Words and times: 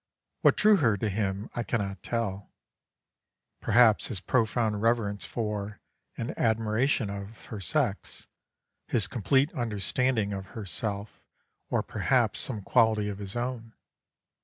What 0.41 0.57
drew 0.57 0.77
her 0.77 0.97
to 0.97 1.09
him 1.09 1.51
I 1.53 1.61
cannot 1.61 2.01
tell; 2.01 2.49
perhaps 3.59 4.07
his 4.07 4.19
profound 4.19 4.81
reverence 4.81 5.23
for, 5.25 5.79
and 6.17 6.35
admiration 6.39 7.11
of, 7.11 7.45
her 7.45 7.59
sex, 7.59 8.25
his 8.87 9.05
complete 9.05 9.53
understanding 9.53 10.33
of 10.33 10.47
herself, 10.57 11.21
or 11.69 11.83
perhaps 11.83 12.39
some 12.39 12.63
quality 12.63 13.09
of 13.09 13.19
his 13.19 13.35
own. 13.35 13.75